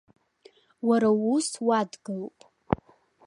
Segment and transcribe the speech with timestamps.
[0.87, 2.37] Уара уус уадгылоуп.